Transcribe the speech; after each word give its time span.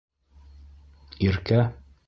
Иркә? 1.29 1.63